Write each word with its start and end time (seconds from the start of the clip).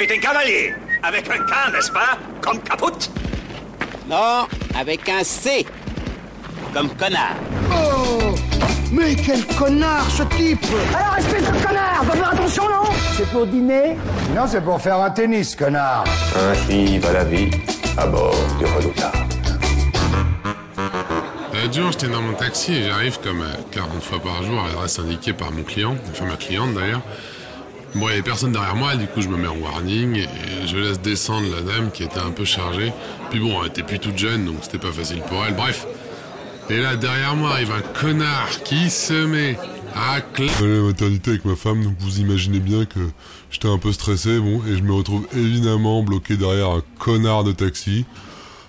Capitaine 0.00 0.20
Cavalier, 0.20 0.74
avec 1.02 1.28
un 1.28 1.44
K, 1.44 1.72
n'est-ce 1.74 1.92
pas? 1.92 2.16
Comme 2.40 2.58
caput 2.60 3.10
Non, 4.08 4.46
avec 4.74 5.06
un 5.10 5.22
C. 5.22 5.66
Comme 6.72 6.88
connard. 6.96 7.36
Oh 7.70 8.34
Mais 8.90 9.14
quel 9.14 9.44
connard 9.58 10.10
ce 10.10 10.22
type 10.22 10.64
Alors, 10.96 11.18
espèce 11.18 11.42
de 11.42 11.66
connard, 11.66 12.02
faut 12.06 12.16
faire 12.16 12.32
attention, 12.32 12.62
non? 12.64 12.90
C'est 13.14 13.28
pour 13.28 13.46
dîner? 13.46 13.98
Non, 14.34 14.46
c'est 14.46 14.62
pour 14.62 14.80
faire 14.80 14.96
un 14.96 15.10
tennis, 15.10 15.54
connard. 15.54 16.04
Ainsi 16.34 16.98
va 16.98 17.12
la 17.12 17.24
vie 17.24 17.50
à 17.98 18.06
bord 18.06 18.34
du 18.58 18.64
redoutable. 18.64 19.18
L'autre 21.52 21.74
jour, 21.74 21.92
j'étais 21.92 22.08
dans 22.08 22.22
mon 22.22 22.32
taxi 22.32 22.72
et 22.72 22.84
j'arrive 22.84 23.20
comme 23.20 23.42
euh, 23.42 23.52
40 23.70 24.02
fois 24.02 24.18
par 24.18 24.42
jour 24.44 24.64
à 24.64 24.68
l'adresse 24.68 24.98
indiquée 24.98 25.34
par 25.34 25.52
mon 25.52 25.62
client, 25.62 25.94
enfin 26.10 26.24
ma 26.24 26.36
cliente 26.36 26.72
d'ailleurs. 26.72 27.02
Bon, 27.94 28.02
il 28.02 28.06
n'y 28.06 28.12
avait 28.12 28.22
personne 28.22 28.52
derrière 28.52 28.76
moi, 28.76 28.94
du 28.94 29.06
coup 29.06 29.20
je 29.20 29.28
me 29.28 29.36
mets 29.36 29.48
en 29.48 29.56
warning 29.56 30.16
et 30.16 30.66
je 30.66 30.76
laisse 30.76 31.00
descendre 31.00 31.46
la 31.54 31.62
dame 31.62 31.90
qui 31.90 32.04
était 32.04 32.20
un 32.20 32.30
peu 32.30 32.44
chargée. 32.44 32.92
Puis 33.30 33.40
bon, 33.40 33.60
elle 33.62 33.68
était 33.68 33.82
plus 33.82 33.98
toute 33.98 34.16
jeune, 34.16 34.44
donc 34.44 34.56
c'était 34.62 34.78
pas 34.78 34.92
facile 34.92 35.22
pour 35.28 35.44
elle. 35.44 35.54
Bref. 35.54 35.86
Et 36.68 36.78
là, 36.78 36.94
derrière 36.94 37.34
moi 37.34 37.50
arrive 37.50 37.72
un 37.72 38.00
connard 38.00 38.62
qui 38.64 38.90
se 38.90 39.26
met 39.26 39.58
à 39.94 40.20
claquer. 40.20 40.52
J'allais 40.60 40.76
la 40.76 40.82
maternité 40.82 41.30
avec 41.30 41.44
ma 41.44 41.56
femme, 41.56 41.82
donc 41.82 41.94
vous 41.98 42.20
imaginez 42.20 42.60
bien 42.60 42.84
que 42.84 43.00
j'étais 43.50 43.68
un 43.68 43.78
peu 43.78 43.90
stressé, 43.92 44.38
bon, 44.38 44.62
et 44.68 44.76
je 44.76 44.82
me 44.82 44.92
retrouve 44.92 45.26
évidemment 45.34 46.04
bloqué 46.04 46.36
derrière 46.36 46.70
un 46.70 46.82
connard 47.00 47.42
de 47.42 47.50
taxi. 47.50 48.04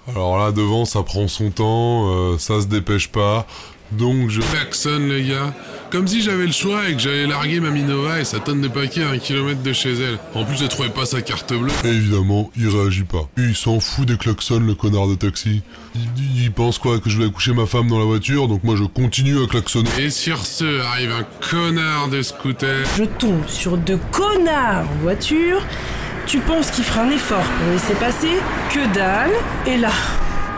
Alors 0.07 0.39
là, 0.39 0.51
devant, 0.51 0.85
ça 0.85 1.03
prend 1.03 1.27
son 1.27 1.51
temps, 1.51 2.09
euh, 2.11 2.37
ça 2.39 2.59
se 2.59 2.65
dépêche 2.65 3.09
pas, 3.09 3.45
donc 3.91 4.29
je... 4.29 4.41
klaxonne 4.41 5.07
le 5.07 5.19
gars, 5.21 5.53
comme 5.91 6.07
si 6.07 6.21
j'avais 6.21 6.45
le 6.45 6.51
choix 6.51 6.87
et 6.89 6.93
que 6.93 6.99
j'allais 6.99 7.27
larguer 7.27 7.59
ma 7.59 7.69
Minova 7.69 8.19
et 8.19 8.23
sa 8.23 8.39
tonne 8.39 8.61
de 8.61 8.67
paquets 8.67 9.03
à 9.03 9.09
un 9.09 9.17
kilomètre 9.17 9.61
de 9.61 9.73
chez 9.73 9.93
elle. 9.93 10.17
En 10.33 10.45
plus, 10.45 10.61
elle 10.61 10.69
trouvait 10.69 10.89
pas 10.89 11.05
sa 11.05 11.21
carte 11.21 11.53
bleue. 11.53 11.71
Et 11.83 11.89
évidemment, 11.89 12.49
il 12.57 12.67
réagit 12.69 13.03
pas. 13.03 13.27
Il 13.37 13.55
s'en 13.55 13.79
fout 13.79 14.07
des 14.07 14.17
klaxons, 14.17 14.59
le 14.59 14.75
connard 14.75 15.07
de 15.07 15.15
taxi. 15.15 15.61
Il, 15.95 16.43
il 16.43 16.51
pense 16.51 16.79
quoi 16.79 16.99
Que 16.99 17.09
je 17.09 17.17
vais 17.17 17.29
coucher 17.29 17.53
ma 17.53 17.65
femme 17.65 17.87
dans 17.87 17.99
la 17.99 18.05
voiture, 18.05 18.47
donc 18.47 18.63
moi 18.63 18.75
je 18.77 18.83
continue 18.83 19.43
à 19.43 19.47
klaxonner. 19.47 19.89
Et 19.99 20.09
sur 20.09 20.45
ce, 20.45 20.81
arrive 20.81 21.11
un 21.11 21.25
connard 21.49 22.07
de 22.07 22.21
scooter. 22.21 22.85
Je 22.97 23.03
tombe 23.03 23.45
sur 23.47 23.77
deux 23.77 23.99
connards 24.11 24.85
en 24.89 25.01
voiture. 25.01 25.61
Tu 26.27 26.39
penses 26.39 26.71
qu'il 26.71 26.83
fera 26.83 27.01
un 27.01 27.09
effort 27.09 27.43
pour 27.43 27.73
laisser 27.73 27.93
passer? 27.95 28.37
Que 28.69 28.93
dalle 28.93 29.31
Et 29.65 29.77
là, 29.77 29.91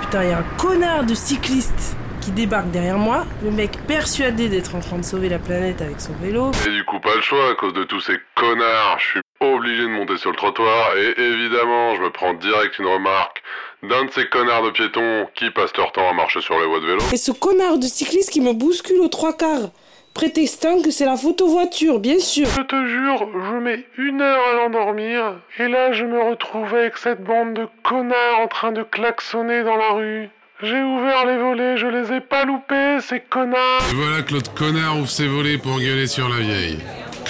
putain, 0.02 0.23
il 0.23 0.30
y 0.30 0.34
a 0.34 0.40
un 0.40 0.58
connard 0.58 1.06
de 1.06 1.16
cycliste 1.16 1.95
qui 2.23 2.31
débarque 2.31 2.71
derrière 2.71 2.97
moi. 2.97 3.25
Le 3.43 3.52
mec 3.52 3.71
persuadé 3.85 4.47
d'être 4.47 4.75
en 4.75 4.79
train 4.79 4.97
de 4.97 5.03
sauver 5.03 5.27
la 5.27 5.39
planète 5.39 5.81
avec 5.81 5.99
son 5.99 6.13
vélo. 6.21 6.52
Et 6.66 6.69
du 6.69 6.85
coup, 6.85 6.99
pas 6.99 7.16
le 7.16 7.21
choix, 7.21 7.49
à 7.52 7.55
cause 7.55 7.73
de 7.73 7.83
tous 7.83 7.99
ces 7.99 8.17
connards, 8.35 8.97
je 8.99 9.05
suis 9.07 9.21
obligé 9.41 9.83
de 9.83 9.88
monter 9.88 10.17
sur 10.17 10.31
le 10.31 10.38
trottoir, 10.38 10.95
et 10.97 11.21
évidemment, 11.21 11.95
je 11.95 12.01
me 12.01 12.09
prends 12.11 12.33
direct 12.33 12.79
une 12.79 12.88
remarque 12.88 13.44
d'un 13.83 14.05
de 14.05 14.11
ces 14.11 14.27
connards 14.27 14.63
de 14.63 14.69
piétons 14.69 15.27
qui 15.35 15.51
passent 15.51 15.75
leur 15.75 15.91
temps 15.91 16.09
à 16.09 16.13
marcher 16.13 16.39
sur 16.39 16.57
les 16.57 16.66
voies 16.66 16.79
de 16.79 16.85
vélo. 16.85 17.01
Et 17.11 17.17
ce 17.17 17.33
connard 17.33 17.77
de 17.77 17.88
cycliste 17.88 18.29
qui 18.29 18.39
me 18.39 18.53
bouscule 18.53 19.01
aux 19.01 19.09
trois 19.09 19.33
quarts. 19.33 19.71
Prétextant 20.13 20.81
que 20.81 20.91
c'est 20.91 21.05
la 21.05 21.17
photo-voiture, 21.17 21.99
bien 21.99 22.19
sûr. 22.19 22.45
Je 22.45 22.61
te 22.61 22.85
jure, 22.85 23.27
je 23.33 23.57
mets 23.57 23.83
une 23.97 24.21
heure 24.21 24.47
à 24.51 24.53
l'endormir, 24.53 25.39
et 25.57 25.67
là 25.67 25.91
je 25.91 26.05
me 26.05 26.21
retrouve 26.21 26.73
avec 26.75 26.97
cette 26.97 27.23
bande 27.23 27.55
de 27.55 27.67
connards 27.83 28.39
en 28.39 28.47
train 28.47 28.71
de 28.71 28.83
klaxonner 28.83 29.63
dans 29.63 29.75
la 29.75 29.89
rue. 29.89 30.29
J'ai 30.62 30.82
ouvert 30.82 31.26
les 31.26 31.38
volets, 31.38 31.78
je 31.78 31.88
les 31.88 32.16
ai 32.16 32.22
pas 32.22 32.46
loupés, 32.46 33.00
ces 33.02 33.20
connards. 33.20 33.82
Et 33.92 33.96
voilà 33.96 34.22
que 34.22 34.36
l'autre 34.36 34.54
connard 34.54 34.98
ouvre 34.98 35.09
ses 35.09 35.28
volets 35.28 35.58
pour 35.58 35.80
gueuler 35.80 36.06
sur 36.08 36.30
la 36.30 36.38
vieille. 36.38 36.78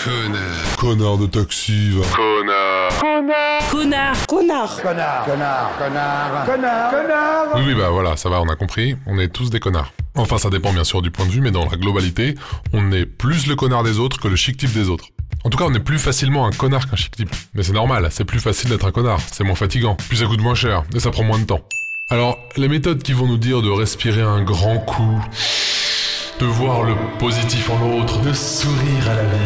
Connard. 0.04 0.78
Connard 0.78 1.18
de 1.18 1.28
taxi, 1.28 1.92
va. 1.92 2.06
Connard. 2.16 3.00
Connard. 3.00 4.28
Connard. 4.28 4.28
Connard, 4.28 4.76
connard, 4.84 5.78
connard, 5.78 6.46
connard, 6.46 6.92
connard. 6.92 7.46
Oui, 7.56 7.62
oui, 7.68 7.76
bah 7.76 7.90
voilà, 7.90 8.18
ça 8.18 8.30
va, 8.30 8.42
on 8.42 8.50
a 8.50 8.56
compris. 8.56 8.98
On 9.08 9.18
est 9.18 9.30
tous 9.30 9.50
des 9.50 9.62
connards. 9.62 9.94
Enfin, 10.16 10.38
ça 10.38 10.50
dépend 10.50 10.74
bien 10.74 10.84
sûr 10.84 11.02
du 11.02 11.10
point 11.10 11.26
de 11.26 11.32
vue, 11.32 11.42
mais 11.42 11.52
dans 11.52 11.64
la 11.68 11.78
globalité, 11.78 12.36
on 12.74 12.92
est 12.92 13.06
plus 13.06 13.48
le 13.48 13.56
connard 13.56 13.84
des 13.84 14.00
autres 14.00 14.20
que 14.20 14.28
le 14.28 14.36
chic 14.36 14.58
type 14.58 14.74
des 14.74 14.90
autres. 14.90 15.06
En 15.46 15.50
tout 15.50 15.58
cas, 15.58 15.66
on 15.66 15.74
est 15.74 15.80
plus 15.80 15.98
facilement 15.98 16.46
un 16.46 16.52
connard 16.52 16.90
qu'un 16.90 16.98
chic 16.98 17.16
type. 17.16 17.34
Mais 17.54 17.64
c'est 17.64 17.74
normal, 17.74 18.10
c'est 18.12 18.26
plus 18.26 18.40
facile 18.40 18.70
d'être 18.70 18.86
un 18.86 18.92
connard, 18.92 19.20
c'est 19.32 19.44
moins 19.44 19.56
fatigant, 19.56 19.96
puis 20.10 20.18
ça 20.18 20.26
coûte 20.26 20.42
moins 20.42 20.56
cher, 20.56 20.84
et 20.94 21.00
ça 21.00 21.10
prend 21.10 21.24
moins 21.24 21.40
de 21.40 21.46
temps. 21.46 21.62
Alors, 22.10 22.38
les 22.58 22.68
méthodes 22.68 23.02
qui 23.02 23.14
vont 23.14 23.28
nous 23.28 23.38
dire 23.38 23.62
de 23.62 23.70
respirer 23.70 24.22
un 24.22 24.44
grand 24.44 24.78
coup, 24.80 25.24
de 26.40 26.46
voir 26.46 26.84
le 26.84 26.96
positif 27.18 27.70
en 27.70 27.80
l'autre, 27.80 28.22
de 28.22 28.34
sourire 28.34 29.10
à 29.10 29.16
la 29.16 29.24
vie, 29.24 29.38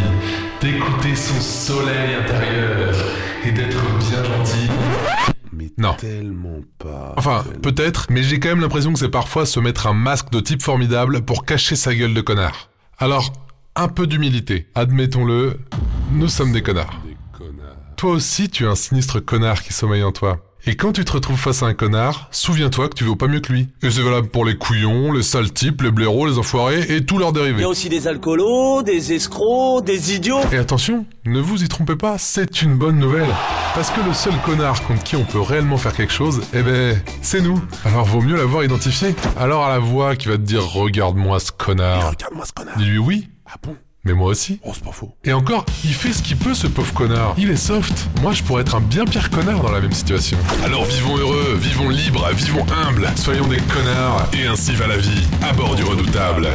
d'écouter 0.61 1.15
son 1.15 1.39
soleil 1.39 2.15
intérieur 2.15 2.95
et 3.45 3.51
d'être 3.51 3.81
bien 3.99 4.23
gentil. 4.23 4.69
Mais 5.53 5.71
Non. 5.77 5.93
tellement 5.93 6.59
pas. 6.79 7.13
Enfin, 7.17 7.45
peut-être, 7.61 8.07
mais 8.09 8.23
j'ai 8.23 8.39
quand 8.39 8.49
même 8.49 8.61
l'impression 8.61 8.91
que 8.91 8.99
c'est 8.99 9.09
parfois 9.09 9.45
se 9.45 9.59
mettre 9.59 9.87
un 9.87 9.93
masque 9.93 10.31
de 10.31 10.39
type 10.39 10.61
formidable 10.63 11.21
pour 11.21 11.45
cacher 11.45 11.75
sa 11.75 11.93
gueule 11.95 12.13
de 12.13 12.21
connard. 12.21 12.69
Alors, 12.99 13.31
un 13.75 13.87
peu 13.87 14.07
d'humilité, 14.07 14.67
admettons-le, 14.75 15.59
nous 16.11 16.27
sommes 16.27 16.51
des 16.51 16.63
connards. 16.63 16.99
Toi 17.95 18.11
aussi, 18.11 18.49
tu 18.49 18.63
es 18.65 18.67
un 18.67 18.75
sinistre 18.75 19.19
connard 19.19 19.63
qui 19.63 19.73
sommeille 19.73 20.03
en 20.03 20.11
toi. 20.11 20.39
Et 20.65 20.75
quand 20.75 20.91
tu 20.91 21.05
te 21.05 21.13
retrouves 21.13 21.37
face 21.39 21.63
à 21.63 21.67
un 21.67 21.73
connard, 21.73 22.27
souviens-toi 22.31 22.89
que 22.89 22.95
tu 22.95 23.05
vaux 23.05 23.15
pas 23.15 23.27
mieux 23.27 23.39
que 23.39 23.53
lui. 23.53 23.69
Et 23.83 23.89
c'est 23.89 24.01
valable 24.01 24.27
pour 24.27 24.43
les 24.43 24.57
couillons, 24.57 25.13
les 25.13 25.23
sales 25.23 25.53
types, 25.53 25.81
les 25.81 25.91
blaireaux, 25.91 26.25
les 26.27 26.37
enfoirés 26.37 26.81
et 26.93 27.05
tous 27.05 27.17
leurs 27.17 27.29
Il 27.29 27.37
y 27.37 27.41
dérivés. 27.41 27.63
a 27.63 27.69
aussi 27.69 27.87
des 27.87 28.05
alcoolos, 28.07 28.81
des 28.83 29.13
escrocs, 29.13 29.85
des 29.85 30.13
idiots. 30.15 30.41
Et 30.51 30.57
attention, 30.57 31.05
ne 31.25 31.39
vous 31.39 31.63
y 31.63 31.69
trompez 31.69 31.95
pas, 31.95 32.17
c'est 32.17 32.61
une 32.63 32.75
bonne 32.75 32.97
nouvelle. 32.99 33.29
Parce 33.75 33.91
que 33.91 34.01
le 34.01 34.13
seul 34.13 34.33
connard 34.45 34.83
contre 34.85 35.03
qui 35.03 35.15
on 35.15 35.23
peut 35.23 35.39
réellement 35.39 35.77
faire 35.77 35.93
quelque 35.93 36.11
chose, 36.13 36.41
eh 36.53 36.63
ben, 36.63 37.01
c'est 37.21 37.41
nous. 37.41 37.61
Alors 37.85 38.03
vaut 38.05 38.21
mieux 38.21 38.35
l'avoir 38.35 38.65
identifié. 38.65 39.15
Alors 39.39 39.63
à 39.63 39.69
la 39.69 39.79
voix 39.79 40.17
qui 40.17 40.27
va 40.27 40.33
te 40.35 40.41
dire 40.41 40.63
regarde-moi 40.65 41.39
ce 41.39 41.51
connard. 41.53 42.09
Regarde-moi 42.09 42.45
ce 42.45 42.51
connard. 42.51 42.77
Dis-lui 42.77 42.97
oui, 42.97 43.29
Ah 43.45 43.55
bon? 43.63 43.77
Mais 44.07 44.13
moi 44.13 44.31
aussi. 44.31 44.59
Oh, 44.63 44.71
c'est 44.73 44.83
pas 44.83 44.91
faux. 44.91 45.13
Et 45.25 45.33
encore, 45.33 45.65
il 45.83 45.93
fait 45.93 46.13
ce 46.13 46.23
qu'il 46.23 46.37
peut 46.37 46.53
ce 46.53 46.65
pauvre 46.65 46.93
connard. 46.93 47.35
Il 47.37 47.51
est 47.51 47.57
soft. 47.57 48.07
Moi 48.21 48.31
je 48.31 48.41
pourrais 48.41 48.61
être 48.61 48.75
un 48.75 48.81
bien 48.81 49.05
pire 49.05 49.29
connard 49.29 49.61
dans 49.61 49.71
la 49.71 49.81
même 49.81 49.91
situation. 49.91 50.37
Alors 50.63 50.85
vivons 50.85 51.17
heureux, 51.17 51.57
vivons 51.59 51.89
libres, 51.89 52.27
vivons 52.33 52.65
humbles, 52.85 53.09
soyons 53.15 53.47
des 53.47 53.57
connards, 53.57 54.29
et 54.33 54.47
ainsi 54.47 54.73
va 54.73 54.87
la 54.87 54.97
vie, 54.97 55.27
à 55.43 55.51
bord 55.53 55.75
du 55.75 55.83
redoutable. 55.83 56.47